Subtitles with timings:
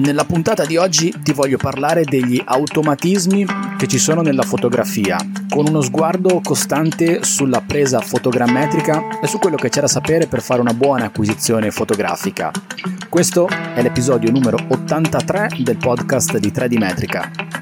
[0.00, 3.44] Nella puntata di oggi ti voglio parlare degli automatismi
[3.76, 9.56] che ci sono nella fotografia, con uno sguardo costante sulla presa fotogrammetrica e su quello
[9.56, 12.50] che c'è da sapere per fare una buona acquisizione fotografica.
[13.10, 17.59] Questo è l'episodio numero 83 del podcast di 3D Metrica.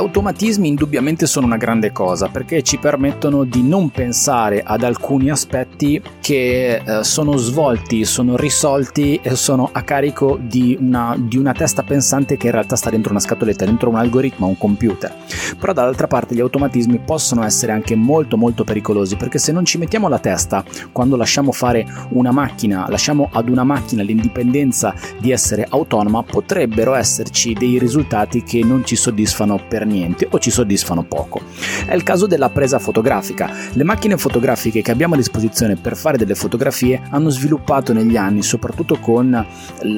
[0.00, 6.00] Automatismi indubbiamente sono una grande cosa perché ci permettono di non pensare ad alcuni aspetti
[6.20, 11.82] che eh, sono svolti, sono risolti e sono a carico di una, di una, testa
[11.82, 15.12] pensante che in realtà sta dentro una scatoletta, dentro un algoritmo, un computer.
[15.58, 19.78] Però dall'altra parte gli automatismi possono essere anche molto molto pericolosi perché se non ci
[19.78, 25.66] mettiamo la testa quando lasciamo fare una macchina, lasciamo ad una macchina l'indipendenza di essere
[25.68, 31.02] autonoma, potrebbero esserci dei risultati che non ci soddisfano per per niente o ci soddisfano
[31.02, 31.40] poco.
[31.86, 33.50] È il caso della presa fotografica.
[33.72, 38.42] Le macchine fotografiche che abbiamo a disposizione per fare delle fotografie hanno sviluppato negli anni,
[38.42, 39.46] soprattutto con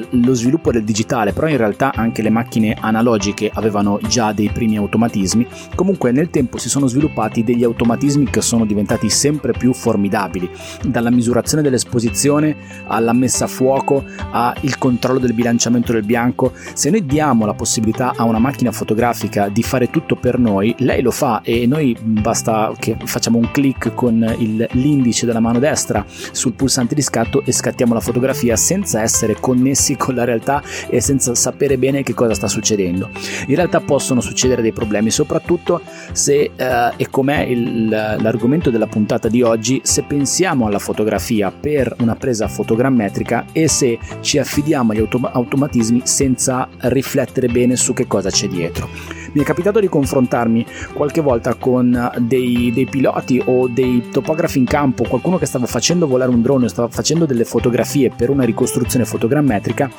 [0.09, 4.77] lo sviluppo del digitale, però in realtà anche le macchine analogiche avevano già dei primi
[4.77, 5.47] automatismi.
[5.75, 10.49] Comunque nel tempo si sono sviluppati degli automatismi che sono diventati sempre più formidabili,
[10.85, 12.55] dalla misurazione dell'esposizione
[12.87, 16.53] alla messa a fuoco al controllo del bilanciamento del bianco.
[16.73, 21.01] Se noi diamo la possibilità a una macchina fotografica di fare tutto per noi, lei
[21.01, 26.05] lo fa e noi basta che facciamo un clic con il, l'indice della mano destra
[26.07, 31.01] sul pulsante di scatto e scattiamo la fotografia senza essere connessi con la realtà e
[31.01, 33.09] senza sapere bene che cosa sta succedendo.
[33.47, 35.81] In realtà possono succedere dei problemi, soprattutto
[36.11, 41.95] se, eh, e com'è il, l'argomento della puntata di oggi, se pensiamo alla fotografia per
[41.99, 48.07] una presa fotogrammetrica e se ci affidiamo agli autom- automatismi senza riflettere bene su che
[48.07, 48.89] cosa c'è dietro.
[49.33, 54.65] Mi è capitato di confrontarmi qualche volta con dei, dei, piloti o dei topografi in
[54.65, 59.05] campo, qualcuno che stava facendo volare un drone, stava facendo delle fotografie per una ricostruzione
[59.05, 59.89] fotogrammetrica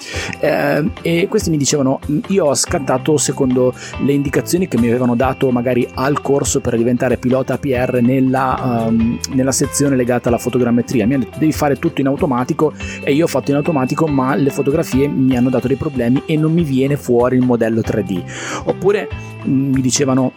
[0.40, 5.50] eh, e questi mi dicevano io ho scattato secondo le indicazioni che mi avevano dato
[5.50, 11.06] magari al corso per diventare pilota APR nella, um, nella sezione legata alla fotogrammetria.
[11.06, 14.34] Mi hanno detto devi fare tutto in automatico e io ho fatto in automatico ma
[14.34, 18.22] le fotografie mi hanno dato dei problemi e non mi viene fuori il modello 3D.
[18.64, 19.08] Oppure
[19.54, 20.32] mi dicevano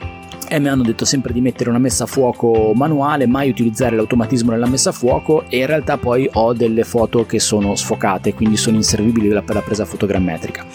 [0.49, 4.51] e mi hanno detto sempre di mettere una messa a fuoco manuale, mai utilizzare l'automatismo
[4.51, 8.55] nella messa a fuoco e in realtà poi ho delle foto che sono sfocate, quindi
[8.55, 10.65] sono inservibili per la presa fotogrammetrica.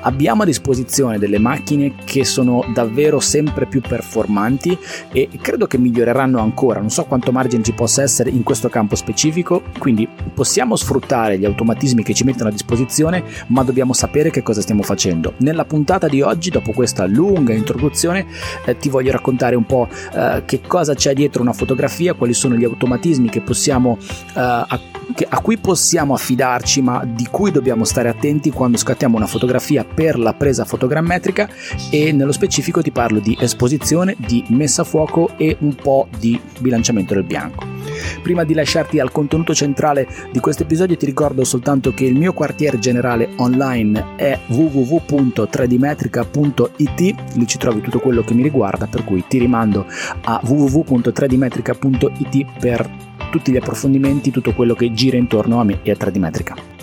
[0.00, 4.76] Abbiamo a disposizione delle macchine che sono davvero sempre più performanti
[5.12, 8.96] e credo che miglioreranno ancora, non so quanto margine ci possa essere in questo campo
[8.96, 14.42] specifico, quindi possiamo sfruttare gli automatismi che ci mettono a disposizione, ma dobbiamo sapere che
[14.42, 15.34] cosa stiamo facendo.
[15.38, 18.26] Nella puntata di oggi, dopo questa lunga introduzione,
[18.64, 22.32] eh, ti voglio voglio raccontare un po' eh, che cosa c'è dietro una fotografia, quali
[22.32, 24.80] sono gli automatismi possiamo, eh, a,
[25.14, 29.84] che, a cui possiamo affidarci, ma di cui dobbiamo stare attenti quando scattiamo una fotografia
[29.84, 31.48] per la presa fotogrammetrica
[31.90, 36.40] e nello specifico ti parlo di esposizione, di messa a fuoco e un po' di
[36.58, 37.73] bilanciamento del bianco.
[38.24, 42.32] Prima di lasciarti al contenuto centrale di questo episodio ti ricordo soltanto che il mio
[42.32, 49.22] quartiere generale online è www.3dmetrica.it, lì ci trovi tutto quello che mi riguarda, per cui
[49.28, 49.84] ti rimando
[50.22, 52.90] a www.3dmetrica.it per
[53.30, 56.73] tutti gli approfondimenti, tutto quello che gira intorno a me e a 3D Metrica.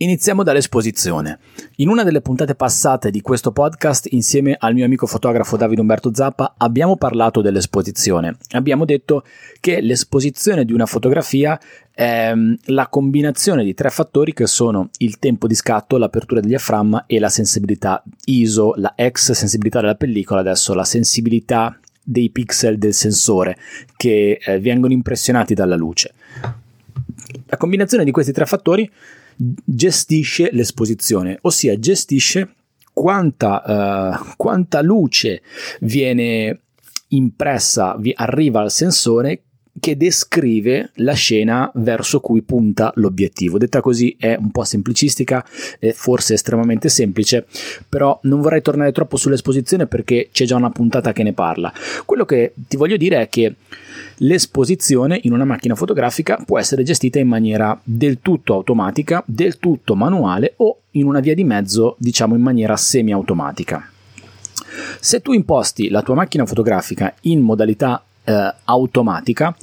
[0.00, 1.40] Iniziamo dall'esposizione.
[1.78, 6.14] In una delle puntate passate di questo podcast, insieme al mio amico fotografo Davide Umberto
[6.14, 8.36] Zappa, abbiamo parlato dell'esposizione.
[8.50, 9.24] Abbiamo detto
[9.58, 11.58] che l'esposizione di una fotografia
[11.92, 16.50] è mm, la combinazione di tre fattori che sono il tempo di scatto, l'apertura del
[16.50, 22.78] diaframma e la sensibilità ISO, la ex sensibilità della pellicola, adesso la sensibilità dei pixel
[22.78, 23.56] del sensore
[23.96, 26.14] che eh, vengono impressionati dalla luce.
[27.46, 28.88] La combinazione di questi tre fattori
[29.64, 32.54] gestisce l'esposizione, ossia gestisce
[32.92, 35.42] quanta, uh, quanta luce
[35.80, 36.60] viene
[37.08, 39.42] impressa, vi arriva al sensore
[39.80, 43.58] che descrive la scena verso cui punta l'obiettivo.
[43.58, 45.44] Detta così è un po' semplicistica
[45.92, 47.46] forse estremamente semplice,
[47.88, 51.72] però non vorrei tornare troppo sull'esposizione perché c'è già una puntata che ne parla.
[52.04, 53.54] Quello che ti voglio dire è che
[54.18, 59.94] l'esposizione in una macchina fotografica può essere gestita in maniera del tutto automatica, del tutto
[59.94, 63.90] manuale o in una via di mezzo, diciamo in maniera semi-automatica.
[65.00, 69.56] Se tu imposti la tua macchina fotografica in modalità eh, automatica,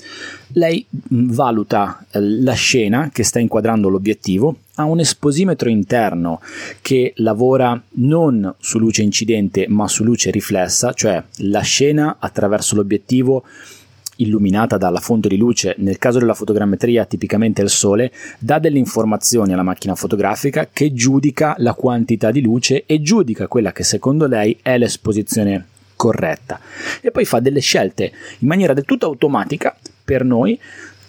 [0.54, 6.42] lei mm, valuta eh, la scena che sta inquadrando l'obiettivo, ha un esposimetro interno
[6.82, 13.44] che lavora non su luce incidente ma su luce riflessa, cioè la scena attraverso l'obiettivo
[14.18, 19.54] illuminata dalla fonte di luce, nel caso della fotogrammetria tipicamente il sole, dà delle informazioni
[19.54, 24.58] alla macchina fotografica che giudica la quantità di luce e giudica quella che secondo lei
[24.62, 25.66] è l'esposizione
[25.96, 26.60] corretta
[27.02, 30.60] e poi fa delle scelte in maniera del tutto automatica per noi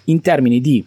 [0.04, 0.84] in termini di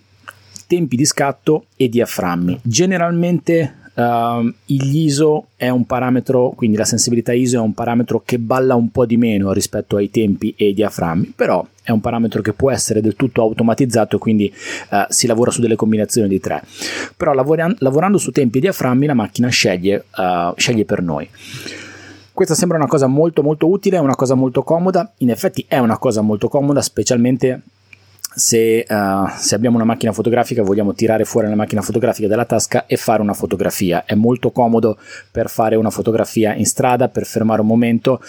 [0.67, 2.59] tempi di scatto e diaframmi.
[2.61, 8.75] Generalmente uh, ISO è un parametro, quindi la sensibilità ISO è un parametro che balla
[8.75, 12.53] un po' di meno rispetto ai tempi e ai diaframmi, però è un parametro che
[12.53, 14.53] può essere del tutto automatizzato, quindi
[14.91, 16.63] uh, si lavora su delle combinazioni di tre.
[17.17, 21.27] Però lavorian- lavorando su tempi e diaframmi la macchina sceglie, uh, sceglie per noi.
[22.39, 25.97] Questa sembra una cosa molto molto utile, una cosa molto comoda, in effetti è una
[25.97, 27.63] cosa molto comoda, specialmente
[28.33, 32.85] se, uh, se, abbiamo una macchina fotografica vogliamo tirare fuori la macchina fotografica dalla tasca
[32.85, 34.05] e fare una fotografia.
[34.05, 34.97] È molto comodo
[35.29, 38.21] per fare una fotografia in strada, per fermare un momento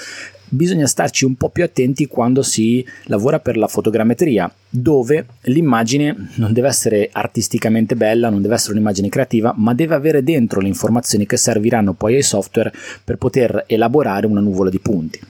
[0.50, 6.52] bisogna starci un po' più attenti quando si lavora per la fotogrammetria, dove l'immagine non
[6.52, 11.26] deve essere artisticamente bella, non deve essere un'immagine creativa, ma deve avere dentro le informazioni
[11.26, 15.20] che serviranno poi ai software per poter elaborare una nuvola di punti.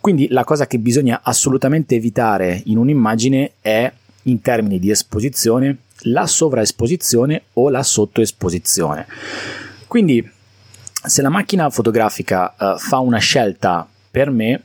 [0.00, 3.90] Quindi la cosa che bisogna assolutamente evitare in un'immagine è,
[4.24, 9.06] in termini di esposizione, la sovraesposizione o la sottoesposizione.
[9.86, 10.28] Quindi
[11.06, 14.62] se la macchina fotografica uh, fa una scelta per me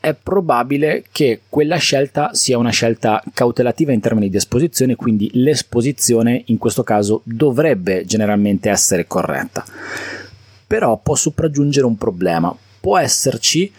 [0.00, 6.42] è probabile che quella scelta sia una scelta cautelativa in termini di esposizione, quindi l'esposizione
[6.46, 9.64] in questo caso dovrebbe generalmente essere corretta.
[10.66, 13.72] Però può sopraggiungere un problema, può esserci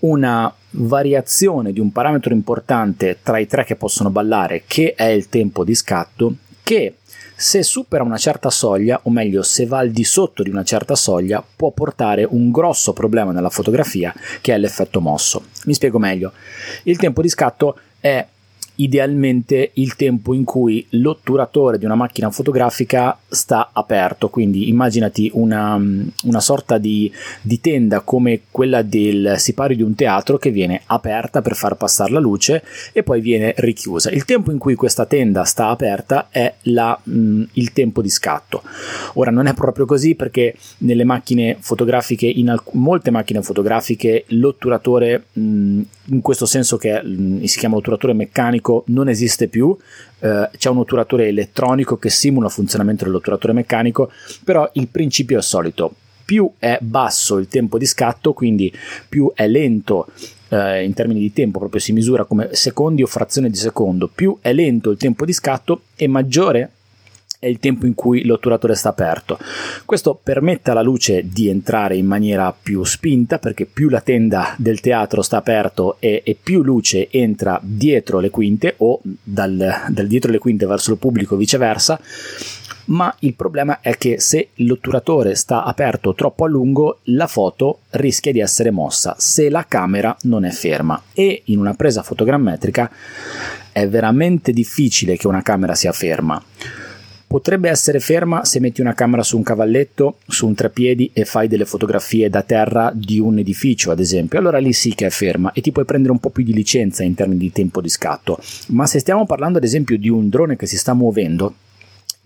[0.00, 5.28] una variazione di un parametro importante tra i tre che possono ballare, che è il
[5.28, 6.94] tempo di scatto, che
[7.36, 10.94] se supera una certa soglia, o meglio se va al di sotto di una certa
[10.94, 15.44] soglia, può portare un grosso problema nella fotografia che è l'effetto mosso.
[15.64, 16.32] Mi spiego meglio.
[16.84, 18.26] Il tempo di scatto è
[18.76, 25.74] idealmente il tempo in cui l'otturatore di una macchina fotografica sta aperto, quindi immaginati una,
[25.76, 31.42] una sorta di, di, tenda come quella del sipario di un teatro che viene aperta
[31.42, 32.62] per far passare la luce
[32.92, 34.10] e poi viene richiusa.
[34.10, 38.62] Il tempo in cui questa tenda sta aperta è la, mh, il tempo di scatto.
[39.14, 45.26] Ora non è proprio così perché nelle macchine fotografiche, in alc- molte macchine fotografiche, l'otturatore
[45.32, 45.80] mh,
[46.10, 49.76] in questo senso che mh, si chiama otturatore meccanico non esiste più,
[50.20, 54.10] eh, c'è un otturatore elettronico che simula il funzionamento dell'otturatore meccanico,
[54.44, 55.94] però il principio è solito.
[56.24, 58.72] Più è basso il tempo di scatto, quindi
[59.08, 60.08] più è lento
[60.48, 64.36] eh, in termini di tempo, proprio si misura come secondi o frazione di secondo, più
[64.40, 66.70] è lento il tempo di scatto e maggiore
[67.38, 69.38] è il tempo in cui l'otturatore sta aperto.
[69.84, 74.80] Questo permette alla luce di entrare in maniera più spinta perché più la tenda del
[74.80, 80.30] teatro sta aperto e, e più luce entra dietro le quinte o dal, dal dietro
[80.30, 82.00] le quinte verso il pubblico viceversa
[82.86, 88.32] ma il problema è che se l'otturatore sta aperto troppo a lungo, la foto rischia
[88.32, 92.90] di essere mossa se la camera non è ferma e in una presa fotogrammetrica
[93.72, 96.42] è veramente difficile che una camera sia ferma.
[97.28, 101.48] Potrebbe essere ferma se metti una camera su un cavalletto, su un treppiedi e fai
[101.48, 104.38] delle fotografie da terra di un edificio, ad esempio.
[104.38, 107.02] Allora lì sì che è ferma e ti puoi prendere un po' più di licenza
[107.02, 108.38] in termini di tempo di scatto.
[108.68, 111.54] Ma se stiamo parlando ad esempio di un drone che si sta muovendo,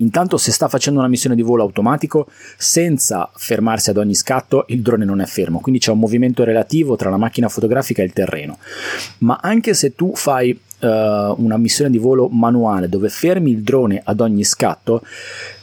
[0.01, 2.27] Intanto se sta facendo una missione di volo automatico
[2.57, 6.97] senza fermarsi ad ogni scatto, il drone non è fermo, quindi c'è un movimento relativo
[6.97, 8.59] tra la macchina fotografica e il terreno.
[9.19, 10.87] Ma anche se tu fai uh,
[11.43, 15.03] una missione di volo manuale dove fermi il drone ad ogni scatto,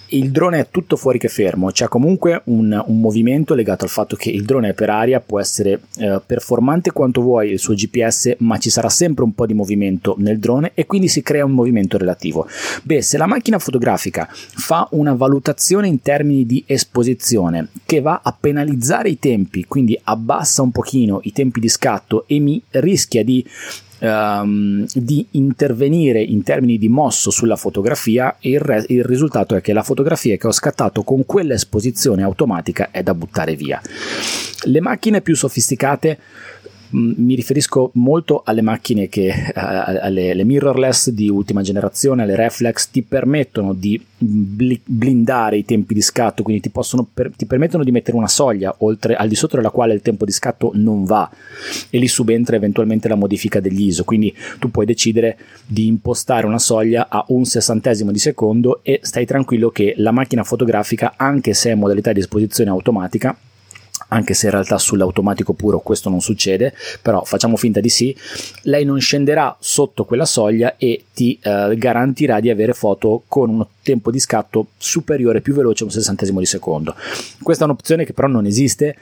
[0.10, 4.16] il drone è tutto fuori che fermo, c'è comunque un, un, movimento legato al fatto
[4.16, 8.36] che il drone è per aria, può essere eh, performante quanto vuoi il suo GPS,
[8.40, 11.52] ma ci sarà sempre un po' di movimento nel drone e quindi si crea un
[11.52, 12.48] movimento relativo.
[12.84, 18.36] Beh, se la macchina fotografica fa una valutazione in termini di esposizione che va a
[18.38, 23.46] penalizzare i tempi, quindi abbassa un pochino i tempi di scatto e mi rischia di
[24.00, 29.62] um, di intervenire in termini di mosso sulla fotografia e il, re- il risultato è
[29.62, 33.82] che la fotografia che ho scattato con quella esposizione automatica è da buttare via.
[34.64, 36.18] Le macchine più sofisticate
[36.92, 43.02] mi riferisco molto alle macchine che alle, alle, mirrorless di ultima generazione, alle reflex, ti
[43.02, 48.28] permettono di blindare i tempi di scatto, quindi ti, possono, ti permettono di mettere una
[48.28, 51.30] soglia oltre, al di sotto della quale il tempo di scatto non va
[51.90, 56.60] e lì subentra eventualmente la modifica degli ISO, quindi tu puoi decidere di impostare una
[56.60, 61.70] soglia a un sessantesimo di secondo e stai tranquillo che la macchina fotografica, anche se
[61.70, 63.38] è in modalità di esposizione automatica,
[64.10, 68.16] anche se in realtà sull'automatico puro questo non succede, però facciamo finta di sì,
[68.64, 73.66] lei non scenderà sotto quella soglia e ti eh, garantirà di avere foto con un
[73.88, 76.94] tempo di scatto superiore, più veloce a un sessantesimo di secondo.
[77.42, 78.98] Questa è un'opzione che però non esiste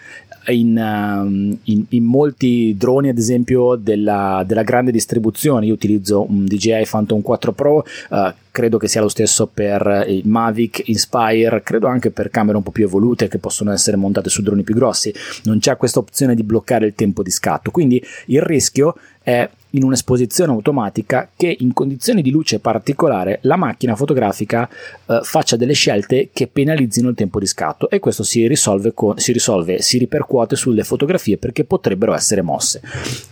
[0.50, 5.65] in, uh, in, in molti droni, ad esempio, della, della, grande distribuzione.
[5.65, 7.77] Io utilizzo un DJI Phantom 4 Pro,
[8.10, 12.63] uh, credo che sia lo stesso per il Mavic, Inspire, credo anche per camere un
[12.63, 15.12] po' più evolute che possono essere montate su droni più grossi.
[15.46, 19.84] Non c'è questa opzione di bloccare il tempo di scatto, quindi il rischio è in
[19.84, 24.67] un'esposizione automatica che in condizioni di luce particolare la macchina fotografica
[25.05, 27.89] eh, faccia delle scelte che penalizzino il tempo di scatto.
[27.89, 32.82] E questo si risolve, con, si risolve, si ripercuote sulle fotografie perché potrebbero essere mosse.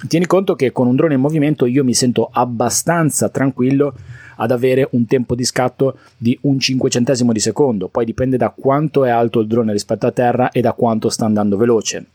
[0.08, 3.94] Tieni conto che con un drone in movimento io mi sento abbastanza tranquillo
[4.38, 9.06] ad avere un tempo di scatto di un cinquecentesimo di secondo, poi dipende da quanto
[9.06, 12.06] è alto il drone rispetto a terra e da quanto sta andando veloce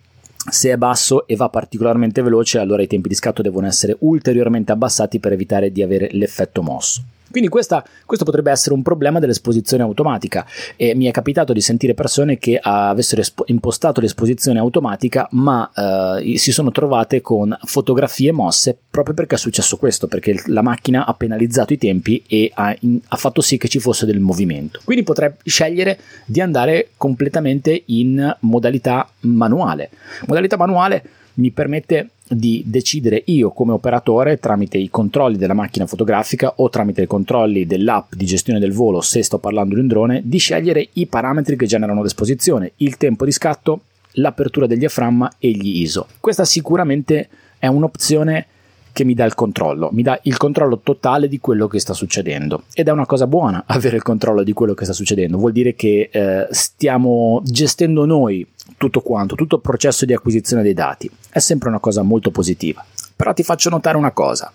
[0.50, 4.73] se è basso e va particolarmente veloce, allora i tempi di scatto devono essere ulteriormente
[4.73, 7.02] abbassati per evitare di avere l'effetto mosso.
[7.30, 11.94] Quindi questa, questo potrebbe essere un problema dell'esposizione automatica e mi è capitato di sentire
[11.94, 18.76] persone che avessero espo- impostato l'esposizione automatica ma eh, si sono trovate con fotografie mosse
[18.90, 22.99] proprio perché è successo questo, perché la macchina ha penalizzato i tempi e ha, in,
[23.08, 24.80] ha fatto sì che ci fosse del movimento.
[24.85, 29.90] Quindi potrei scegliere di andare completamente in modalità manuale.
[30.26, 31.02] Modalità manuale
[31.35, 37.02] mi permette di decidere io come operatore tramite i controlli della macchina fotografica o tramite
[37.02, 40.88] i controlli dell'app di gestione del volo se sto parlando di un drone di scegliere
[40.94, 43.80] i parametri che generano l'esposizione, il tempo di scatto,
[44.12, 46.06] l'apertura del diaframma e gli ISO.
[46.20, 48.47] Questa sicuramente è un'opzione
[48.92, 52.64] che mi dà il controllo, mi dà il controllo totale di quello che sta succedendo
[52.73, 55.76] ed è una cosa buona avere il controllo di quello che sta succedendo, vuol dire
[55.76, 58.44] che eh, stiamo gestendo noi
[58.78, 61.11] tutto quanto, tutto il processo di acquisizione dei dati.
[61.28, 62.85] È sempre una cosa molto positiva.
[63.14, 64.50] Però ti faccio notare una cosa.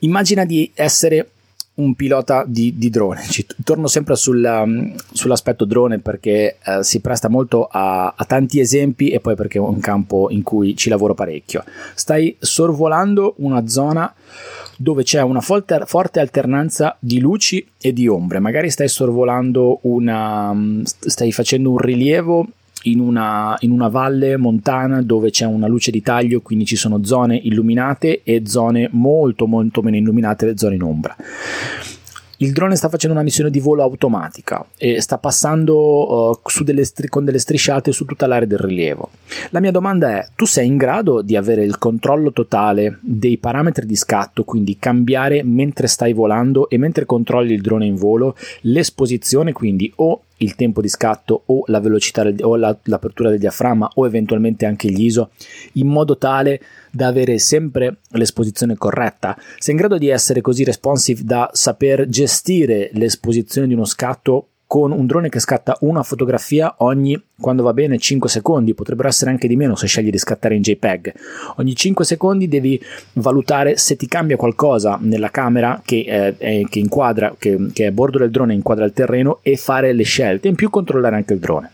[0.00, 1.30] Immagina di essere
[1.78, 3.22] un pilota di, di drone.
[3.28, 4.64] Ci, torno sempre sulla,
[5.12, 9.60] sull'aspetto drone perché eh, si presta molto a, a, tanti esempi e poi perché è
[9.60, 11.64] un campo in cui ci lavoro parecchio.
[11.94, 14.12] Stai sorvolando una zona
[14.76, 18.38] dove c'è una forte, forte alternanza di luci e di ombre.
[18.38, 20.54] Magari stai sorvolando una.
[20.84, 22.46] stai facendo un rilievo
[22.82, 27.04] in una, in una, valle montana dove c'è una luce di taglio, quindi ci sono
[27.04, 31.16] zone illuminate e zone molto molto meno illuminate, zone in ombra.
[32.40, 37.08] Il drone sta facendo una missione di volo automatica e sta passando uh, delle stri-
[37.08, 39.10] con delle strisciate su tutta l'area del rilievo.
[39.50, 43.86] La mia domanda è: tu sei in grado di avere il controllo totale dei parametri
[43.86, 49.52] di scatto, quindi cambiare mentre stai volando e mentre controlli il drone in volo l'esposizione,
[49.52, 54.06] quindi o il tempo di scatto o la velocità o la, l'apertura del diaframma o
[54.06, 55.30] eventualmente anche gli ISO
[55.74, 59.36] in modo tale da avere sempre l'esposizione corretta.
[59.58, 64.92] Sei in grado di essere così responsive da saper gestire l'esposizione di uno scatto con
[64.92, 69.48] un drone che scatta una fotografia ogni, quando va bene, 5 secondi, potrebbero essere anche
[69.48, 71.14] di meno se scegli di scattare in JPEG.
[71.56, 72.78] Ogni 5 secondi devi
[73.14, 77.86] valutare se ti cambia qualcosa nella camera che, eh, è, che inquadra, che, che è
[77.86, 81.32] a bordo del drone, inquadra il terreno e fare le scelte, in più controllare anche
[81.32, 81.70] il drone.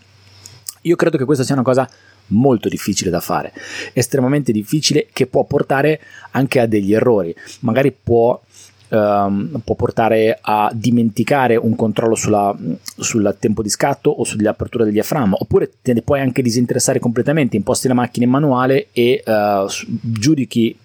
[0.83, 1.89] Io credo che questa sia una cosa
[2.27, 3.51] molto difficile da fare,
[3.91, 5.99] estremamente difficile che può portare
[6.31, 7.35] anche a degli errori.
[7.59, 8.39] Magari può
[8.87, 15.37] Um, può portare a dimenticare un controllo sul tempo di scatto o sull'apertura del diaframma,
[15.39, 19.67] oppure te ne puoi anche disinteressare completamente, imposti la macchina in manuale e uh,
[20.01, 20.77] giudichi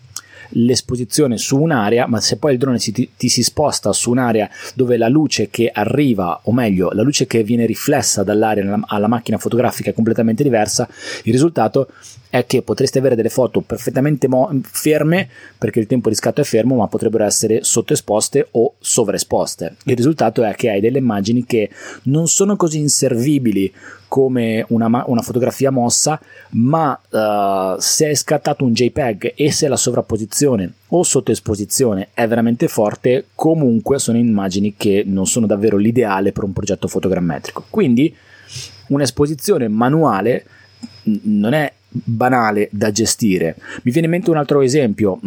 [0.51, 4.49] l'esposizione su un'area, ma se poi il drone si, ti, ti, si sposta su un'area
[4.75, 9.39] dove la luce che arriva, o meglio, la luce che viene riflessa dall'aria alla macchina
[9.39, 10.89] fotografica è completamente diversa,
[11.25, 11.89] il risultato
[12.31, 15.29] è che potreste avere delle foto perfettamente mo- ferme
[15.59, 19.77] perché il tempo di scatto è fermo, ma potrebbero essere sottoesposte o sovraesposte.
[19.85, 21.69] Il risultato è che hai delle immagini che
[22.05, 23.73] non sono così inservibili
[24.11, 29.77] come una, una fotografia mossa, ma uh, se è scattato un JPEG e se la
[29.77, 36.43] sovrapposizione o sottoesposizione è veramente forte, comunque sono immagini che non sono davvero l'ideale per
[36.43, 37.67] un progetto fotogrammetrico.
[37.71, 38.13] Quindi
[38.89, 40.45] un'esposizione manuale
[41.05, 43.55] non è banale da gestire.
[43.85, 45.21] Mi viene in mente un altro esempio.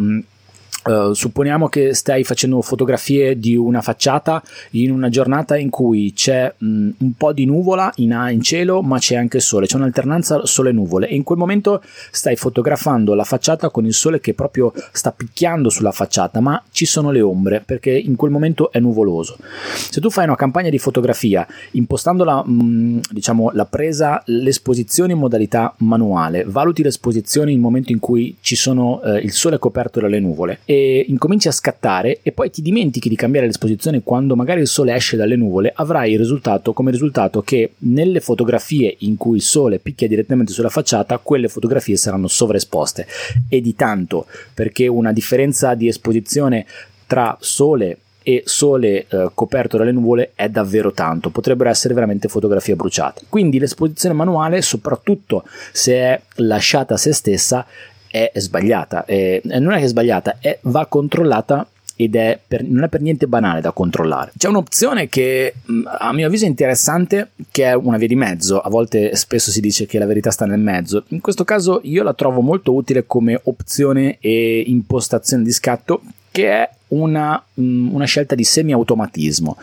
[0.84, 6.52] Uh, supponiamo che stai facendo fotografie di una facciata in una giornata in cui c'è
[6.56, 11.08] mh, un po' di nuvola in, in, cielo, ma c'è anche sole, c'è un'alternanza sole-nuvole
[11.08, 15.70] e in quel momento stai fotografando la facciata con il sole che proprio sta picchiando
[15.70, 19.38] sulla facciata, ma ci sono le ombre perché in quel momento è nuvoloso.
[19.74, 25.18] Se tu fai una campagna di fotografia impostando la, mh, diciamo, la presa, l'esposizione in
[25.18, 30.20] modalità manuale, valuti l'esposizione in momento in cui ci sono eh, il sole coperto dalle
[30.20, 34.66] nuvole e incominci a scattare e poi ti dimentichi di cambiare l'esposizione quando magari il
[34.66, 39.42] sole esce dalle nuvole, avrai il risultato come risultato che nelle fotografie in cui il
[39.42, 43.06] sole picchia direttamente sulla facciata, quelle fotografie saranno sovraesposte
[43.48, 46.66] e di tanto perché una differenza di esposizione
[47.06, 52.74] tra sole e sole eh, coperto dalle nuvole è davvero tanto, potrebbero essere veramente fotografie
[52.74, 53.26] bruciate.
[53.28, 57.66] Quindi l'esposizione manuale, soprattutto se è lasciata a se stessa,
[58.14, 59.04] è sbagliata.
[59.06, 61.66] E non è che è sbagliata, è, va controllata
[61.96, 64.32] ed è per, non è per niente banale da controllare.
[64.36, 65.54] C'è un'opzione che
[65.98, 68.60] a mio avviso è interessante, che è una via di mezzo.
[68.60, 71.04] A volte spesso si dice che la verità sta nel mezzo.
[71.08, 76.50] In questo caso io la trovo molto utile come opzione e impostazione di scatto, che
[76.50, 79.56] è una, una scelta di semi-automatismo.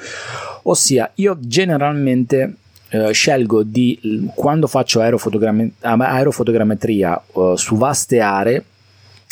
[0.64, 2.56] Ossia, io generalmente
[2.94, 8.66] eh, scelgo di quando faccio aerofotogramm- aerofotogrammetria uh, su vaste aree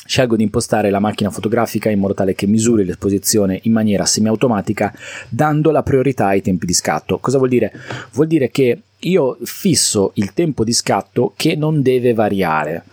[0.05, 4.93] scelgo di impostare la macchina fotografica in modo tale che misuri l'esposizione in maniera semiautomatica
[5.27, 7.19] dando la priorità ai tempi di scatto.
[7.19, 7.71] Cosa vuol dire?
[8.13, 12.83] Vuol dire che io fisso il tempo di scatto che non deve variare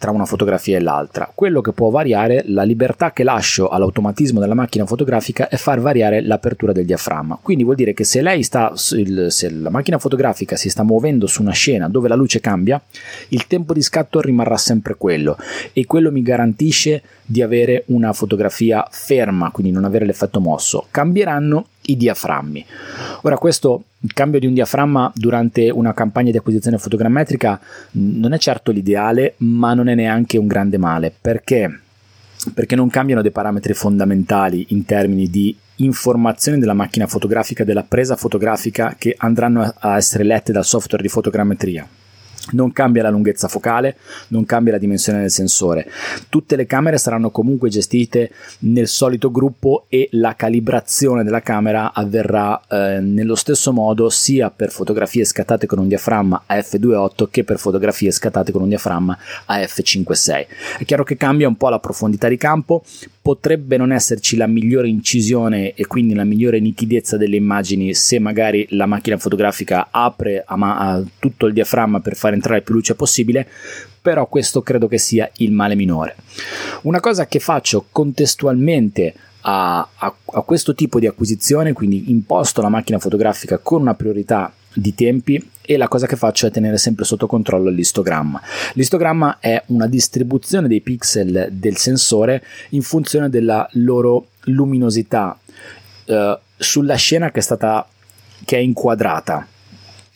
[0.00, 1.30] tra una fotografia e l'altra.
[1.34, 6.22] Quello che può variare, la libertà che lascio all'automatismo della macchina fotografica è far variare
[6.22, 7.38] l'apertura del diaframma.
[7.42, 11.52] Quindi vuol dire che se sta, se la macchina fotografica si sta muovendo su una
[11.52, 12.80] scena dove la luce cambia,
[13.28, 15.36] il tempo di scatto rimarrà sempre quello
[15.74, 20.86] e quello mi garantisce di avere una fotografia ferma, quindi non avere l'effetto mosso.
[20.90, 22.64] Cambieranno i diaframmi.
[23.22, 27.60] Ora questo cambio di un diaframma durante una campagna di acquisizione fotogrammetrica
[27.92, 31.12] non è certo l'ideale, ma non è neanche un grande male.
[31.20, 31.80] Perché?
[32.54, 38.16] Perché non cambiano dei parametri fondamentali in termini di informazioni della macchina fotografica, della presa
[38.16, 41.86] fotografica che andranno a essere lette dal software di fotogrammetria
[42.52, 43.96] non cambia la lunghezza focale,
[44.28, 45.90] non cambia la dimensione del sensore.
[46.28, 52.60] Tutte le camere saranno comunque gestite nel solito gruppo e la calibrazione della camera avverrà
[52.68, 57.58] eh, nello stesso modo sia per fotografie scattate con un diaframma a f2.8 che per
[57.58, 60.46] fotografie scattate con un diaframma a f5.6.
[60.78, 62.82] È chiaro che cambia un po' la profondità di campo,
[63.22, 68.66] potrebbe non esserci la migliore incisione e quindi la migliore nitidezza delle immagini se magari
[68.70, 72.94] la macchina fotografica apre a ma- a tutto il diaframma per fare entrare più luce
[72.94, 73.46] possibile,
[74.00, 76.16] però questo credo che sia il male minore.
[76.82, 82.68] Una cosa che faccio contestualmente a, a, a questo tipo di acquisizione, quindi imposto la
[82.68, 87.04] macchina fotografica con una priorità di tempi e la cosa che faccio è tenere sempre
[87.04, 88.40] sotto controllo l'istogramma.
[88.74, 95.38] L'istogramma è una distribuzione dei pixel del sensore in funzione della loro luminosità
[96.06, 97.86] eh, sulla scena che è stata
[98.44, 99.46] che è inquadrata.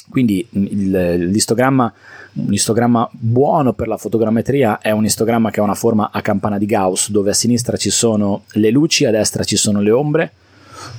[0.08, 1.92] Quindi il, l'istogramma,
[2.34, 6.58] un istogramma buono per la fotogrammetria è un istogramma che ha una forma a campana
[6.58, 10.32] di Gauss, dove a sinistra ci sono le luci, a destra ci sono le ombre,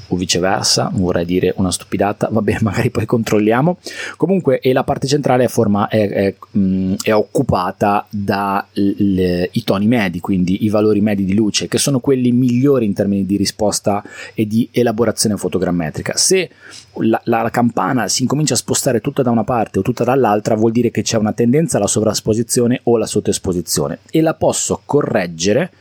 [0.08, 3.78] o viceversa, vorrei dire una stupidata, vabbè, magari poi controlliamo.
[4.18, 8.64] Comunque, e la parte centrale è, forma, è, è, mm, è occupata dai
[9.64, 13.38] toni medi, quindi i valori medi di luce, che sono quelli migliori in termini di
[13.38, 16.16] risposta e di elaborazione fotogrammetrica.
[16.16, 16.50] Se
[17.00, 20.56] la, la, la campana si incomincia a spostare tutta da una parte o tutta dall'altra,
[20.56, 25.72] vuol dire che c'è una tendenza alla sovrasposizione o alla sottoesposizione e la posso correggere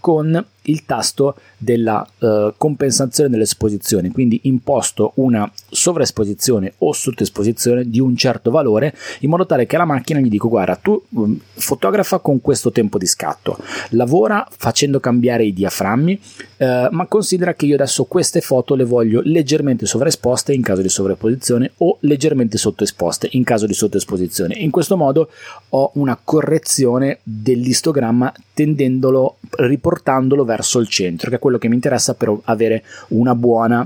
[0.00, 8.16] con il tasto della uh, compensazione dell'esposizione, quindi imposto una sovraesposizione o sottoesposizione di un
[8.16, 12.40] certo valore in modo tale che la macchina gli dico guarda tu um, fotografa con
[12.40, 13.58] questo tempo di scatto,
[13.90, 16.20] lavora facendo cambiare i diaframmi,
[16.58, 20.88] uh, ma considera che io adesso queste foto le voglio leggermente sovraesposte in caso di
[20.88, 24.54] sovrapposizione o leggermente sottoesposte in caso di sottoesposizione.
[24.54, 25.30] In questo modo
[25.70, 32.14] ho una correzione dell'istogramma tendendolo riportandolo verso il centro, che è quello che mi interessa
[32.14, 33.80] per avere buona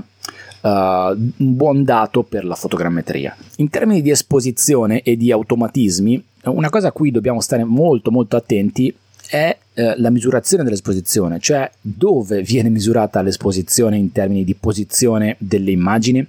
[0.61, 3.35] uh, un buon dato per la fotogrammetria.
[3.57, 8.35] In termini di esposizione e di automatismi, una cosa a cui dobbiamo stare molto molto
[8.35, 8.93] attenti
[9.29, 15.71] è eh, la misurazione dell'esposizione, cioè dove viene misurata l'esposizione in termini di posizione delle
[15.71, 16.25] immagini.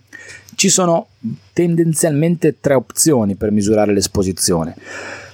[0.55, 1.09] Ci sono
[1.53, 4.77] tendenzialmente tre opzioni per misurare l'esposizione.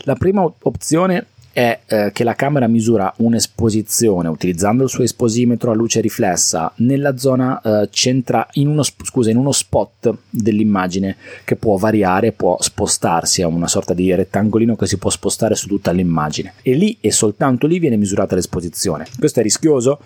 [0.05, 5.75] La prima opzione è eh, che la camera misura un'esposizione utilizzando il suo esposimetro a
[5.75, 12.57] luce riflessa nella zona eh, centra in in uno spot dell'immagine che può variare, può
[12.61, 16.97] spostarsi, è una sorta di rettangolino che si può spostare su tutta l'immagine e lì
[17.01, 19.07] e soltanto lì viene misurata l'esposizione.
[19.19, 19.99] Questo è rischioso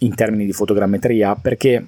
[0.00, 1.84] in termini di fotogrammetria perché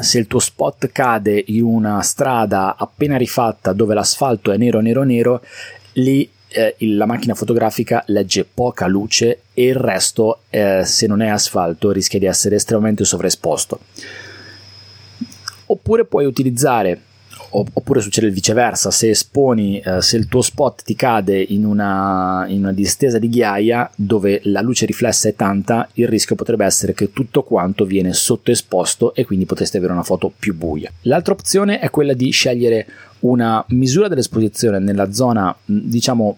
[0.00, 5.02] se il tuo spot cade in una strada appena rifatta dove l'asfalto è nero nero
[5.02, 5.42] nero,
[5.94, 11.28] lì eh, la macchina fotografica legge poca luce e il resto, eh, se non è
[11.28, 13.80] asfalto, rischia di essere estremamente sovraesposto.
[15.66, 17.02] Oppure puoi utilizzare
[17.50, 22.44] oppure succede il viceversa, se esponi, eh, se il tuo spot ti cade in una,
[22.48, 26.92] in una, distesa di ghiaia dove la luce riflessa è tanta, il rischio potrebbe essere
[26.92, 30.92] che tutto quanto viene sottoesposto e quindi potreste avere una foto più buia.
[31.02, 32.86] L'altra opzione è quella di scegliere
[33.20, 36.36] una misura dell'esposizione nella zona, diciamo,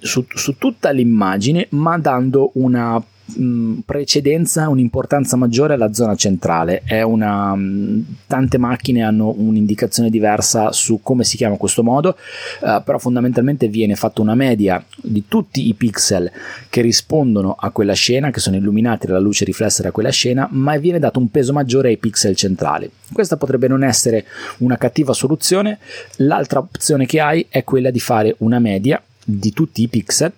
[0.00, 3.02] su, su tutta l'immagine, ma dando una
[3.34, 6.82] mh, precedenza, un'importanza maggiore alla zona centrale.
[7.04, 12.16] Una, mh, tante macchine hanno un'indicazione diversa su come si chiama questo modo,
[12.60, 16.30] uh, però fondamentalmente viene fatta una media di tutti i pixel
[16.68, 20.76] che rispondono a quella scena, che sono illuminati dalla luce riflessa da quella scena, ma
[20.76, 22.90] viene dato un peso maggiore ai pixel centrali.
[23.12, 24.26] Questa potrebbe non essere
[24.58, 25.78] una cattiva soluzione.
[26.16, 30.32] L'altra opzione che hai è quella di fare una media di tutti i pixel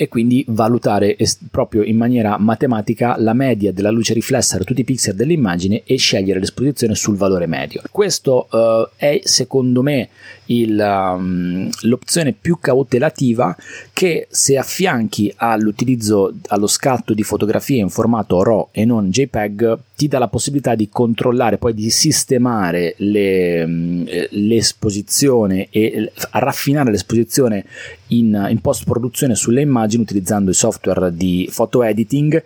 [0.00, 4.80] e quindi valutare est- proprio in maniera matematica la media della luce riflessa da tutti
[4.80, 7.82] i pixel dell'immagine e scegliere l'esposizione sul valore medio.
[7.90, 10.08] Questo uh, è secondo me
[10.46, 13.54] il, um, l'opzione più cautelativa
[13.92, 20.08] che se affianchi all'utilizzo allo scatto di fotografie in formato RAW e non JPEG ti
[20.08, 27.66] dà la possibilità di controllare poi di sistemare le, mm, l'esposizione e raffinare l'esposizione
[28.10, 32.42] in, in post produzione sulle immagini utilizzando i software di photo editing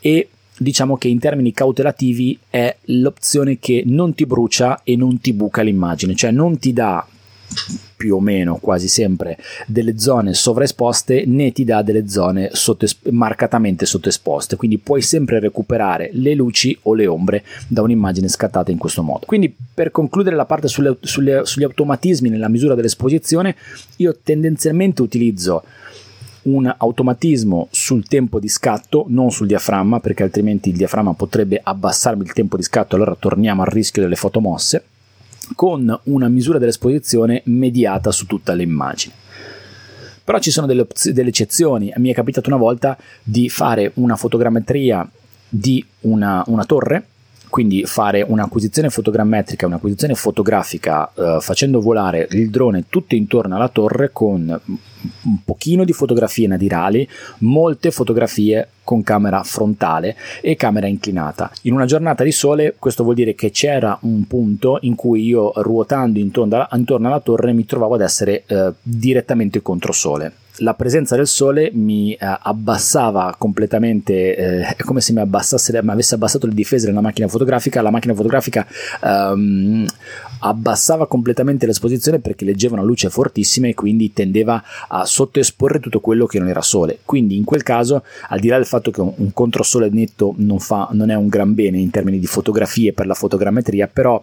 [0.00, 5.32] e diciamo che in termini cautelativi è l'opzione che non ti brucia e non ti
[5.32, 7.06] buca l'immagine, cioè non ti dà
[7.96, 13.86] più o meno quasi sempre delle zone sovraesposte né ti dà delle zone sottesp- marcatamente
[13.86, 14.56] sottoesposte.
[14.56, 19.24] Quindi puoi sempre recuperare le luci o le ombre da un'immagine scattata in questo modo.
[19.26, 23.56] Quindi per concludere la parte sulle, sulle, sugli automatismi nella misura dell'esposizione
[23.96, 25.64] io tendenzialmente utilizzo
[26.42, 32.22] un automatismo sul tempo di scatto, non sul diaframma, perché altrimenti il diaframma potrebbe abbassarmi
[32.22, 34.84] il tempo di scatto, allora torniamo al rischio delle foto mosse
[35.54, 39.14] con una misura dell'esposizione mediata su tutta l'immagine.
[40.24, 41.92] Però ci sono delle, ops- delle eccezioni.
[41.96, 45.08] Mi è capitato una volta di fare una fotogrammetria
[45.48, 47.06] di una, una torre
[47.48, 54.10] quindi fare un'acquisizione fotogrammetrica, un'acquisizione fotografica eh, facendo volare il drone tutto intorno alla torre
[54.12, 54.60] con
[55.22, 61.50] un pochino di fotografie nadirali, molte fotografie con camera frontale e camera inclinata.
[61.62, 65.52] In una giornata di sole questo vuol dire che c'era un punto in cui io
[65.56, 71.16] ruotando intorno, intorno alla torre mi trovavo ad essere eh, direttamente contro sole la presenza
[71.16, 76.46] del sole mi eh, abbassava completamente, eh, è come se mi, abbassasse, mi avesse abbassato
[76.46, 78.66] le difese della macchina fotografica, la macchina fotografica
[79.02, 79.86] ehm,
[80.40, 86.26] abbassava completamente l'esposizione perché leggeva una luce fortissima e quindi tendeva a sottoesporre tutto quello
[86.26, 86.98] che non era sole.
[87.04, 90.88] Quindi in quel caso, al di là del fatto che un, controsole netto non, fa,
[90.92, 94.22] non è un gran bene in termini di fotografie per la fotogrammetria, però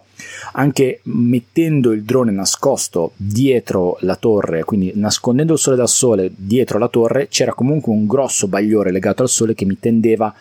[0.52, 6.78] anche mettendo il drone nascosto dietro la torre, quindi nascondendo il sole dal sole dietro
[6.78, 10.34] la torre, c'era comunque un grosso bagliore legato al sole che mi tendeva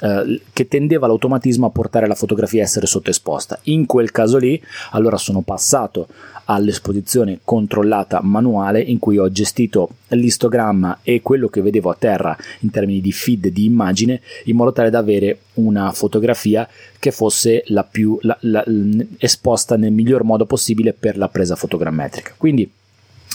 [0.00, 3.58] eh, che tendeva l'automatismo a portare la fotografia a essere sottoesposta.
[3.64, 4.60] In quel caso lì,
[4.90, 6.08] allora sono passato
[6.44, 12.70] all'esposizione controllata manuale in cui ho gestito l'istogramma e quello che vedevo a terra in
[12.70, 17.84] termini di feed di immagine in modo tale da avere una fotografia che fosse la
[17.84, 18.64] più la, la,
[19.18, 22.34] esposta nel miglior modo possibile per la presa fotogrammetrica.
[22.36, 22.68] Quindi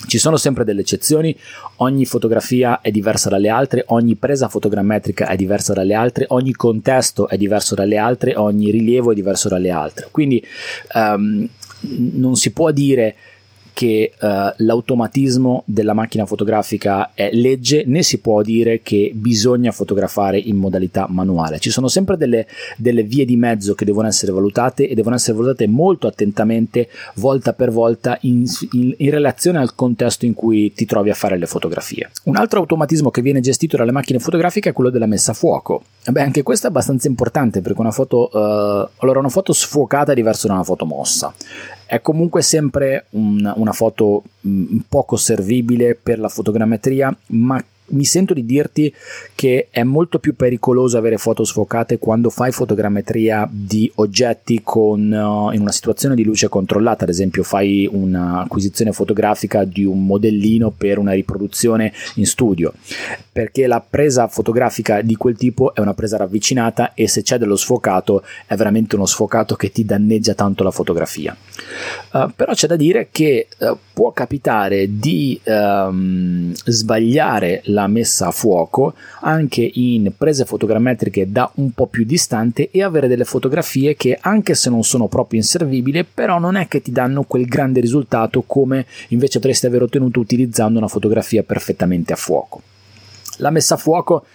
[0.07, 1.35] ci sono sempre delle eccezioni,
[1.77, 7.27] ogni fotografia è diversa dalle altre, ogni presa fotogrammetrica è diversa dalle altre, ogni contesto
[7.27, 10.07] è diverso dalle altre, ogni rilievo è diverso dalle altre.
[10.11, 10.45] Quindi
[10.93, 11.47] um,
[12.13, 13.15] non si può dire
[13.75, 20.39] che uh, l'automatismo della macchina fotografica è legge né si può dire che bisogna fotografare
[20.39, 21.59] in modalità manuale.
[21.59, 25.35] Ci sono sempre delle, delle vie di mezzo che devono essere valutate e devono essere
[25.35, 30.85] valutate molto attentamente volta per volta in, in, in relazione al contesto in cui ti
[30.85, 32.09] trovi a fare le fotografie.
[32.23, 35.83] Un altro automatismo che viene gestito dalle macchine fotografiche è quello della messa a fuoco.
[36.09, 40.15] Beh, anche questo è abbastanza importante perché una foto, uh, allora una foto sfuocata è
[40.15, 41.33] diversa da una foto mossa.
[41.85, 48.03] È comunque sempre un, una foto mh, mm, poco servibile per la fotogrammetria, ma mi
[48.03, 48.93] sento di dirti
[49.35, 55.53] che è molto più pericoloso avere foto sfocate quando fai fotogrammetria di oggetti con, uh,
[55.53, 60.97] in una situazione di luce controllata, ad esempio fai un'acquisizione fotografica di un modellino per
[60.97, 62.73] una riproduzione in studio,
[63.31, 67.55] perché la presa fotografica di quel tipo è una presa ravvicinata e se c'è dello
[67.55, 71.35] sfocato è veramente uno sfocato che ti danneggia tanto la fotografia.
[72.11, 78.31] Uh, però c'è da dire che uh, può capitare di um, sbagliare la messa a
[78.31, 84.17] fuoco anche in prese fotogrammetriche da un po' più distante e avere delle fotografie che
[84.19, 88.43] anche se non sono proprio inservibili però non è che ti danno quel grande risultato
[88.45, 92.61] come invece potresti aver ottenuto utilizzando una fotografia perfettamente a fuoco.
[93.37, 94.25] La messa a fuoco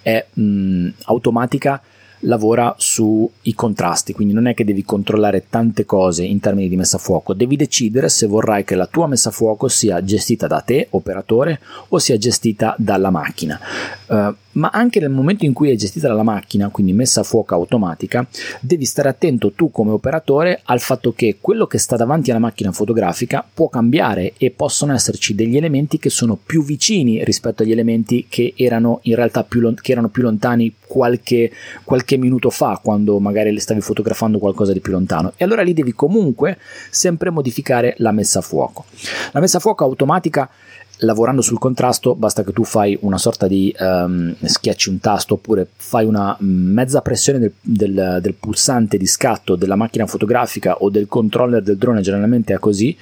[0.00, 1.80] è mh, automatica
[2.24, 6.96] lavora sui contrasti, quindi non è che devi controllare tante cose in termini di messa
[6.96, 10.60] a fuoco, devi decidere se vorrai che la tua messa a fuoco sia gestita da
[10.60, 13.58] te, operatore, o sia gestita dalla macchina.
[14.06, 17.54] Uh, ma anche nel momento in cui è gestita dalla macchina, quindi messa a fuoco
[17.54, 18.26] automatica,
[18.60, 22.72] devi stare attento tu come operatore al fatto che quello che sta davanti alla macchina
[22.72, 28.26] fotografica può cambiare e possono esserci degli elementi che sono più vicini rispetto agli elementi
[28.28, 31.50] che erano in realtà più, che erano più lontani qualche,
[31.82, 35.72] qualche minuto fa quando magari le stavi fotografando qualcosa di più lontano e allora lì
[35.72, 36.58] devi comunque
[36.90, 38.84] sempre modificare la messa a fuoco.
[39.32, 40.48] La messa a fuoco automatica
[40.98, 45.66] lavorando sul contrasto basta che tu fai una sorta di um, schiacci un tasto oppure
[45.76, 51.08] fai una mezza pressione del, del, del, pulsante di scatto della macchina fotografica o del
[51.08, 52.96] controller del drone generalmente è così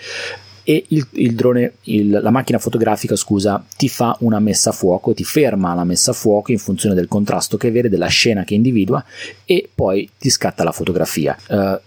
[0.65, 5.13] e il, il drone, il, la macchina fotografica scusa ti fa una messa a fuoco
[5.13, 8.55] ti ferma la messa a fuoco in funzione del contrasto che vede della scena che
[8.55, 9.05] individua
[9.45, 11.37] e poi ti scatta la fotografia.
[11.49, 11.79] Uh,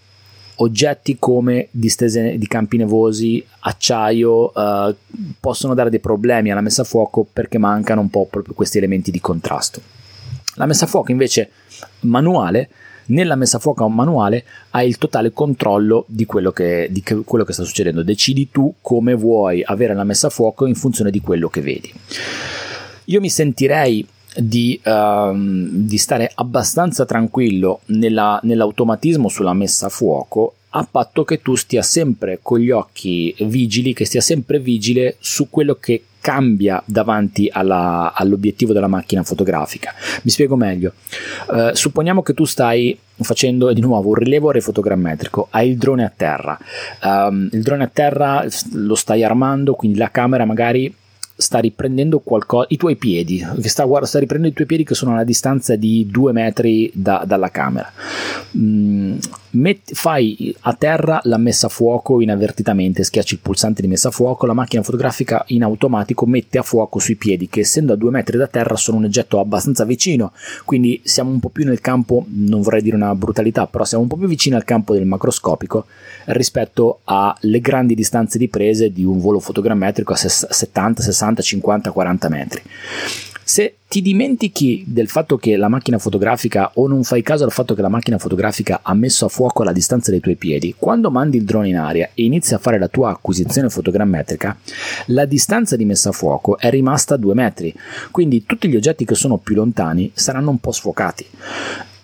[0.58, 4.96] oggetti come distese di campi nevosi, acciaio, eh,
[5.40, 9.12] possono dare dei problemi alla messa a fuoco perché mancano un po' proprio questi elementi
[9.12, 9.82] di contrasto.
[10.56, 11.50] La messa a fuoco invece
[12.02, 12.70] manuale,
[13.08, 17.54] nella messa a fuoco manuale hai il totale controllo di quello, che, di quello che
[17.54, 21.50] sta succedendo, decidi tu come vuoi avere la messa a fuoco in funzione di quello
[21.50, 21.94] che vedi.
[23.06, 30.54] Io mi sentirei di, um, di stare abbastanza tranquillo nella, nell'automatismo sulla messa a fuoco
[30.78, 35.50] a patto che tu stia sempre con gli occhi vigili, che stia sempre vigile su
[35.50, 39.94] quello che cambia davanti alla, all'obiettivo della macchina fotografica.
[40.24, 40.94] Mi spiego meglio.
[41.48, 46.12] Uh, supponiamo che tu stai facendo di nuovo un rilievo refotogrammetrico, hai il drone a
[46.14, 46.58] terra,
[47.04, 50.94] um, il drone a terra lo stai armando, quindi la camera magari
[51.36, 54.96] sta riprendendo qualcosa, i tuoi piedi, che sta, guarda, sta riprendendo i tuoi piedi che
[54.96, 57.92] sono a una distanza di due metri da, dalla camera.
[58.58, 59.18] Mm,
[59.56, 64.12] met, fai a terra la messa a fuoco inavvertitamente, schiacci il pulsante di messa a
[64.12, 68.12] fuoco, la macchina fotografica in automatico mette a fuoco sui piedi che essendo a due
[68.12, 70.32] metri da terra sono un oggetto abbastanza vicino,
[70.64, 74.10] quindi siamo un po' più nel campo, non vorrei dire una brutalità, però siamo un
[74.10, 75.86] po' più vicini al campo del macroscopico
[76.26, 81.92] rispetto alle grandi distanze di prese di un volo fotogrammetrico a 70, 60 60, 50,
[81.92, 82.62] 40 metri.
[83.48, 87.76] Se ti dimentichi del fatto che la macchina fotografica o non fai caso al fatto
[87.76, 91.38] che la macchina fotografica ha messo a fuoco la distanza dei tuoi piedi, quando mandi
[91.38, 94.58] il drone in aria e inizi a fare la tua acquisizione fotogrammetrica,
[95.08, 97.72] la distanza di messa a fuoco è rimasta a 2 metri,
[98.10, 101.26] quindi tutti gli oggetti che sono più lontani saranno un po' sfocati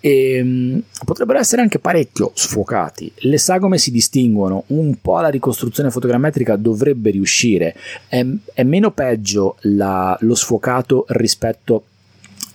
[0.04, 3.10] e ehm, potrebbero essere anche parecchio sfocati.
[3.18, 7.76] Le sagome si distinguono, un po' la ricostruzione fotogrammetrica dovrebbe riuscire,
[8.08, 11.84] è, è meno peggio la, lo sfocato rispetto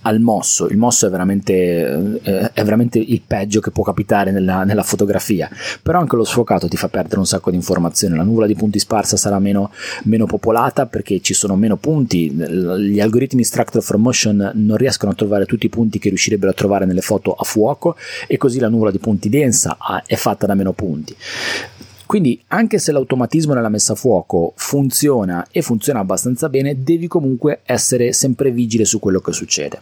[0.01, 0.67] al mosso.
[0.67, 5.49] Il mosso è veramente, eh, è veramente il peggio che può capitare nella, nella, fotografia,
[5.81, 8.15] però anche lo sfocato ti fa perdere un sacco di informazioni.
[8.15, 9.71] La nuvola di punti sparsa sarà meno,
[10.03, 12.31] meno popolata perché ci sono meno punti.
[12.31, 16.53] Gli algoritmi Structure from Motion non riescono a trovare tutti i punti che riuscirebbero a
[16.53, 17.95] trovare nelle foto a fuoco
[18.27, 21.15] e così la nuvola di punti densa è fatta da meno punti.
[22.07, 27.59] Quindi anche se l'automatismo nella messa a fuoco funziona e funziona abbastanza bene, devi comunque
[27.65, 29.81] essere sempre vigile su quello che succede.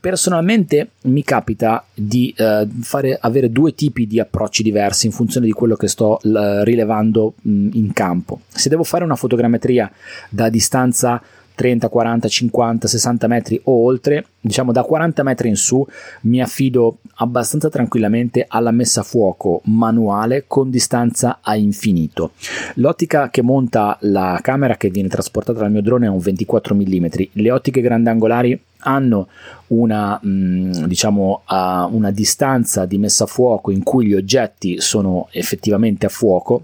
[0.00, 5.52] Personalmente mi capita di eh, fare, avere due tipi di approcci diversi in funzione di
[5.52, 8.40] quello che sto l- rilevando mh, in campo.
[8.48, 9.90] Se devo fare una fotogrammetria
[10.28, 11.20] da distanza
[11.58, 15.84] 30, 40, 50, 60 metri o oltre, diciamo da 40 metri in su,
[16.22, 22.30] mi affido abbastanza tranquillamente alla messa a fuoco manuale con distanza a infinito.
[22.74, 27.06] L'ottica che monta la camera che viene trasportata dal mio drone è un 24 mm.
[27.32, 29.26] Le ottiche grandangolari hanno
[29.68, 36.06] una, mh, diciamo, una distanza di messa a fuoco in cui gli oggetti sono effettivamente
[36.06, 36.62] a fuoco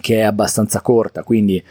[0.00, 1.62] che è abbastanza corta, quindi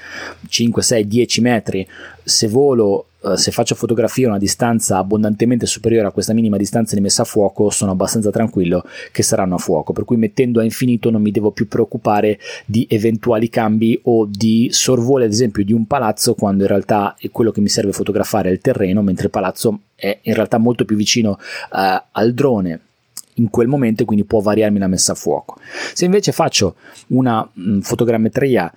[0.48, 1.88] 5, 6, 10 metri.
[2.24, 6.96] Se volo, eh, se faccio fotografia a una distanza abbondantemente superiore a questa minima distanza
[6.96, 9.94] di messa a fuoco, sono abbastanza tranquillo che saranno a fuoco.
[9.94, 14.70] Per cui mettendo a infinito non mi devo più preoccupare di eventuali cambi o di
[14.72, 18.52] sorvoli, ad esempio, di un palazzo, quando in realtà quello che mi serve fotografare è
[18.54, 21.38] il terreno, mentre il palazzo è in realtà molto più vicino
[21.74, 22.80] eh, al drone
[23.36, 25.58] in quel momento quindi può variarmi la messa a fuoco.
[25.94, 26.76] Se invece faccio
[27.08, 28.72] una mm, fotogrammetria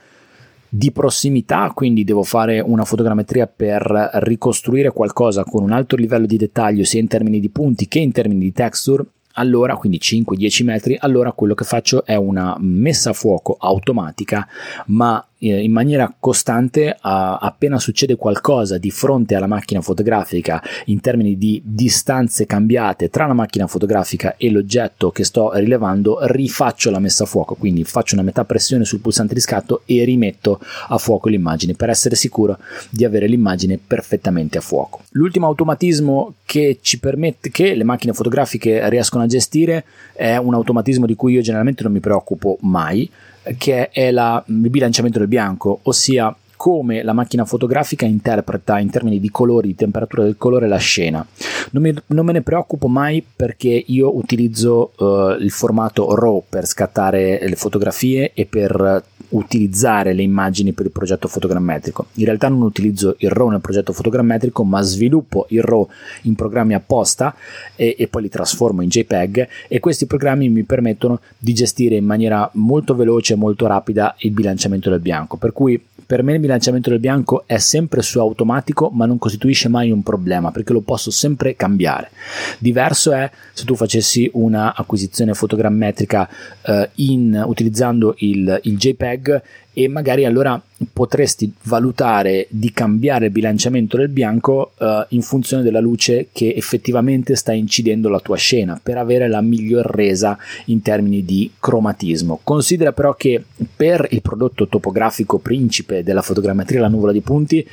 [0.71, 6.37] di prossimità, quindi devo fare una fotogrammetria per ricostruire qualcosa con un alto livello di
[6.37, 9.05] dettaglio sia in termini di punti che in termini di texture,
[9.39, 14.47] allora, quindi 5-10 metri, allora quello che faccio è una messa a fuoco automatica,
[14.87, 21.63] ma in maniera costante appena succede qualcosa di fronte alla macchina fotografica in termini di
[21.65, 27.27] distanze cambiate tra la macchina fotografica e l'oggetto che sto rilevando rifaccio la messa a
[27.27, 27.55] fuoco.
[27.55, 31.91] Quindi faccio una metà pressione sul pulsante di scatto e rimetto a fuoco l'immagine per
[31.91, 32.59] essere sicuro
[32.91, 35.03] di avere l'immagine perfettamente a fuoco.
[35.11, 41.07] L'ultimo automatismo che ci permette che le macchine fotografiche riescono a gestire è un automatismo
[41.07, 43.09] di cui io generalmente non mi preoccupo mai
[43.57, 49.21] che è la, il bilanciamento del bianco, ossia come la macchina fotografica interpreta in termini
[49.21, 51.25] di colori, di temperatura del colore la scena.
[51.71, 56.67] Non, mi, non me ne preoccupo mai perché io utilizzo uh, il formato RAW per
[56.67, 62.07] scattare le fotografie e per utilizzare le immagini per il progetto fotogrammetrico.
[62.15, 65.89] In realtà non utilizzo il RAW nel progetto fotogrammetrico, ma sviluppo il RAW
[66.23, 67.35] in programmi apposta
[67.77, 72.05] e, e poi li trasformo in JPEG e questi programmi mi permettono di gestire in
[72.05, 75.37] maniera molto veloce e molto rapida il bilanciamento del bianco.
[75.37, 79.69] Per cui per me il bilanciamento del bianco è sempre su automatico, ma non costituisce
[79.69, 82.11] mai un problema perché lo posso sempre cambiare.
[82.59, 86.29] Diverso è se tu facessi una acquisizione fotogrammetrica
[86.63, 89.43] eh, in, utilizzando il, il JPEG
[89.79, 90.61] e magari allora
[90.93, 97.37] potresti valutare di cambiare il bilanciamento del bianco uh, in funzione della luce che effettivamente
[97.37, 102.41] sta incidendo la tua scena per avere la miglior resa in termini di cromatismo.
[102.43, 103.41] Considera però che
[103.77, 107.65] per il prodotto topografico principe della fotogrammetria la nuvola di punti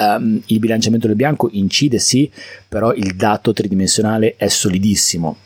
[0.00, 2.28] um, il bilanciamento del bianco incide sì,
[2.68, 5.36] però il dato tridimensionale è solidissimo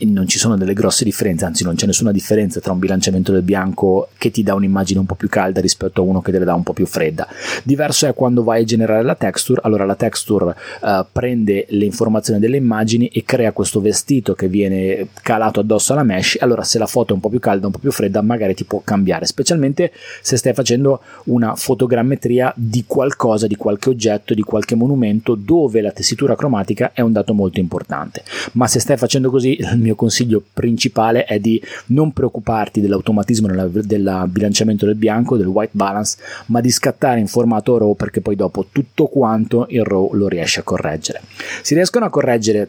[0.00, 3.42] non ci sono delle grosse differenze, anzi non c'è nessuna differenza tra un bilanciamento del
[3.42, 6.44] bianco che ti dà un'immagine un po' più calda rispetto a uno che te la
[6.44, 7.26] dà un po' più fredda.
[7.62, 12.38] Diverso è quando vai a generare la texture, allora la texture uh, prende le informazioni
[12.38, 16.86] delle immagini e crea questo vestito che viene calato addosso alla mesh, allora se la
[16.86, 19.92] foto è un po' più calda, un po' più fredda, magari ti può cambiare, specialmente
[20.20, 25.92] se stai facendo una fotogrammetria di qualcosa, di qualche oggetto, di qualche monumento dove la
[25.92, 28.22] tessitura cromatica è un dato molto importante.
[28.52, 29.56] Ma se stai facendo così
[29.86, 36.18] mio consiglio principale è di non preoccuparti dell'automatismo del bilanciamento del bianco, del white balance,
[36.46, 40.60] ma di scattare in formato RAW perché poi dopo tutto quanto il RAW lo riesce
[40.60, 41.22] a correggere.
[41.62, 42.68] Si riescono a correggere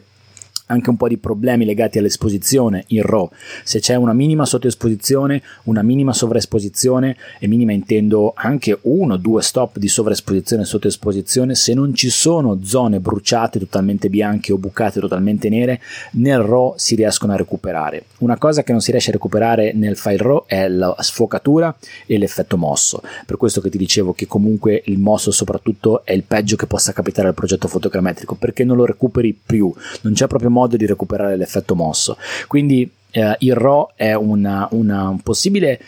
[0.68, 3.30] anche un po' di problemi legati all'esposizione in RAW.
[3.64, 9.42] Se c'è una minima sottoesposizione, una minima sovraesposizione, e minima intendo anche uno o due
[9.42, 15.00] stop di sovraesposizione e sottoesposizione, se non ci sono zone bruciate totalmente bianche o bucate
[15.00, 15.80] totalmente nere,
[16.12, 18.04] nel RAW si riescono a recuperare.
[18.18, 21.76] Una cosa che non si riesce a recuperare nel file RAW è la sfocatura
[22.06, 23.02] e l'effetto mosso.
[23.26, 26.92] Per questo che ti dicevo che comunque il mosso soprattutto è il peggio che possa
[26.92, 31.36] capitare al progetto fotogrammetrico, perché non lo recuperi più, non c'è proprio modo di recuperare
[31.36, 32.16] l'effetto mosso.
[32.46, 35.80] Quindi eh, il RAW è una, una, un possibile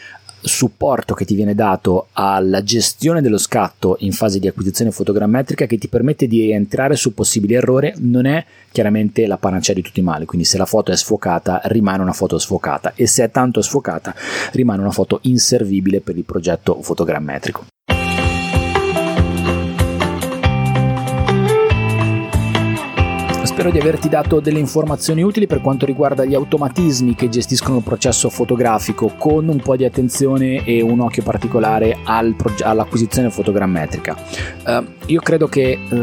[0.43, 5.77] supporto che ti viene dato alla gestione dello scatto in fase di acquisizione fotogrammetrica che
[5.77, 10.05] ti permette di entrare su possibili errori non è chiaramente la panacea di tutti i
[10.05, 10.25] mali.
[10.25, 12.93] Quindi se la foto è sfocata rimane una foto sfocata.
[12.95, 14.15] E se è tanto sfocata
[14.53, 17.67] rimane una foto inservibile per il progetto fotogrammetrico
[23.61, 27.83] Spero di averti dato delle informazioni utili per quanto riguarda gli automatismi che gestiscono il
[27.83, 34.17] processo fotografico con un po' di attenzione e un occhio particolare al proge- all'acquisizione fotogrammetrica.
[34.65, 35.95] Uh, io credo che uh,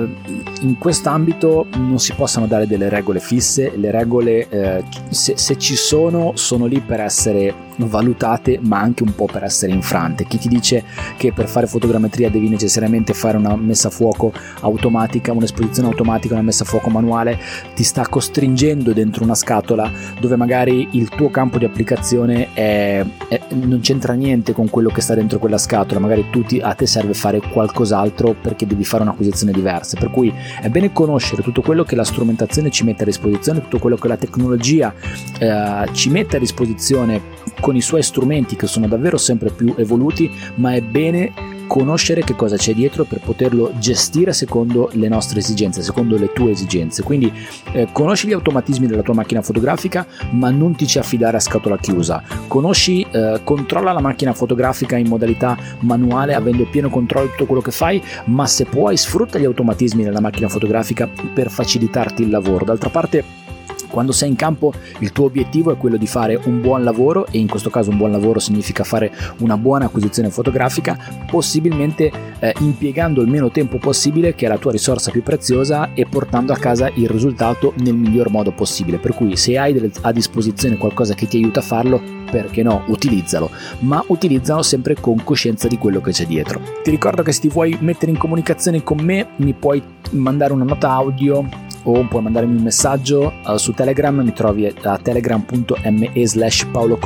[0.62, 5.76] in quest'ambito non si possano dare delle regole fisse, le regole uh, se, se ci
[5.76, 10.25] sono sono lì per essere valutate ma anche un po' per essere infrante.
[10.25, 10.84] Chi ti dice
[11.17, 16.44] che per fare fotogrammetria devi necessariamente fare una messa a fuoco automatica, un'esposizione automatica, una
[16.44, 17.40] messa a fuoco manuale,
[17.75, 23.42] ti sta costringendo dentro una scatola dove magari il tuo campo di applicazione è, è,
[23.50, 26.86] non c'entra niente con quello che sta dentro quella scatola, magari tu ti, a te
[26.86, 29.98] serve fare qualcos'altro perché devi fare un'acquisizione diversa.
[29.98, 33.80] Per cui è bene conoscere tutto quello che la strumentazione ci mette a disposizione, tutto
[33.80, 34.94] quello che la tecnologia
[35.40, 37.21] eh, ci mette a disposizione
[37.60, 42.36] con i suoi strumenti che sono davvero sempre più evoluti, ma è bene conoscere che
[42.36, 47.04] cosa c'è dietro per poterlo gestire secondo le nostre esigenze, secondo le tue esigenze.
[47.04, 47.32] Quindi
[47.74, 51.78] eh, conosci gli automatismi della tua macchina fotografica, ma non ti ci affidare a scatola
[51.78, 52.24] chiusa.
[52.48, 57.62] Conosci, eh, controlla la macchina fotografica in modalità manuale, avendo pieno controllo di tutto quello
[57.62, 62.66] che fai, ma se puoi sfrutta gli automatismi della macchina fotografica per facilitarti il lavoro.
[62.66, 63.46] D'altra parte
[63.90, 67.40] quando sei in campo il tuo obiettivo è quello di fare un buon lavoro e
[67.40, 70.98] in questo caso un buon lavoro significa fare una buona acquisizione fotografica,
[71.29, 76.06] possibilmente eh, impiegando il meno tempo possibile che è la tua risorsa più preziosa e
[76.06, 78.98] portando a casa il risultato nel miglior modo possibile.
[78.98, 83.50] Per cui se hai a disposizione qualcosa che ti aiuta a farlo, perché no, utilizzalo,
[83.79, 86.62] ma utilizzalo sempre con coscienza di quello che c'è dietro.
[86.83, 89.81] Ti ricordo che se ti vuoi mettere in comunicazione con me mi puoi
[90.12, 94.98] mandare una nota audio o puoi mandarmi un messaggio uh, su Telegram, mi trovi a
[94.98, 97.00] telegram.me slash Paolo.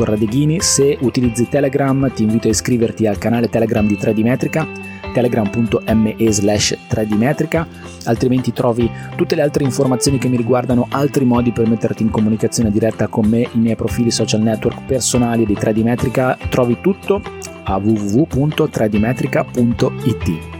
[0.59, 4.67] Se utilizzi Telegram ti invito a iscriverti al canale Telegram di 3D Metrica,
[5.13, 7.67] telegram.me slash 3D Metrica,
[8.05, 12.71] altrimenti trovi tutte le altre informazioni che mi riguardano, altri modi per metterti in comunicazione
[12.71, 17.21] diretta con me, i miei profili social network personali di 3D Metrica, trovi tutto
[17.63, 20.59] a www.3dmetrica.it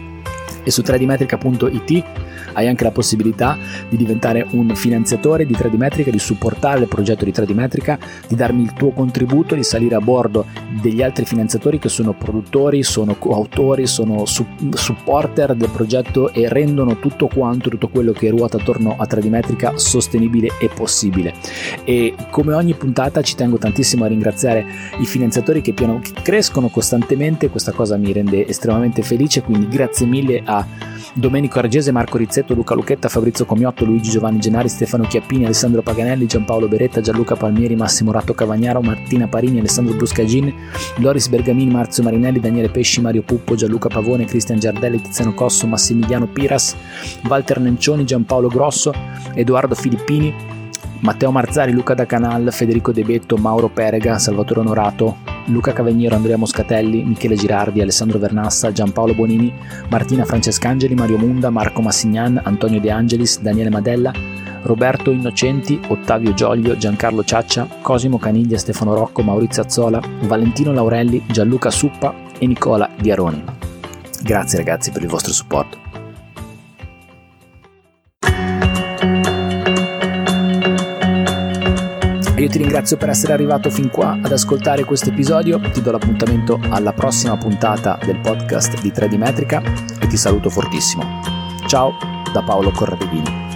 [0.64, 2.04] e su 3dmetrica.it
[2.52, 7.24] hai anche la possibilità di diventare un finanziatore di 3D Metrica, di supportare il progetto
[7.24, 10.46] di 3D Metrica, di darmi il tuo contributo, di salire a bordo
[10.80, 16.98] degli altri finanziatori che sono produttori, sono coautori, sono su- supporter del progetto e rendono
[16.98, 21.34] tutto quanto, tutto quello che ruota attorno a 3D Metrica sostenibile e possibile.
[21.84, 24.64] E come ogni puntata ci tengo tantissimo a ringraziare
[25.00, 30.06] i finanziatori che, piano, che crescono costantemente, questa cosa mi rende estremamente felice, quindi grazie
[30.06, 30.66] mille a
[31.14, 36.26] Domenico Argese, Marco Rizzetto, Luca Lucchetta, Fabrizio Comiotto, Luigi Giovanni Gennari, Stefano Chiappini, Alessandro Paganelli,
[36.26, 40.52] Giampaolo Beretta, Gianluca Palmieri, Massimo Ratto Cavagnaro, Martina Parini, Alessandro Bruscagin,
[40.98, 46.26] Loris Bergamini, Marzio Marinelli, Daniele Pesci, Mario Puppo, Gianluca Pavone, Cristian Giardelli, Tiziano Cosso, Massimiliano
[46.26, 46.76] Piras,
[47.28, 48.92] Walter Nencioni, Giampaolo Grosso,
[49.34, 50.60] Edoardo Filippini,
[51.02, 56.36] Matteo Marzari, Luca Da Canal, Federico De Betto, Mauro Perega, Salvatore Onorato, Luca Caveniero, Andrea
[56.36, 59.52] Moscatelli, Michele Girardi, Alessandro Vernassa, Giampaolo Bonini,
[59.90, 64.12] Martina Francescangeli, Mario Munda, Marco Massignan, Antonio De Angelis, Daniele Madella,
[64.62, 71.70] Roberto Innocenti, Ottavio Gioglio, Giancarlo Ciaccia, Cosimo Caniglia, Stefano Rocco, Maurizio Azzola, Valentino Laurelli, Gianluca
[71.70, 73.42] Suppa e Nicola Diaroni.
[74.22, 75.81] Grazie ragazzi per il vostro supporto.
[82.42, 86.58] Io ti ringrazio per essere arrivato fin qua ad ascoltare questo episodio, ti do l'appuntamento
[86.70, 89.62] alla prossima puntata del podcast di 3D Metrica
[90.00, 91.20] e ti saluto fortissimo.
[91.68, 91.96] Ciao
[92.32, 93.51] da Paolo Corradini.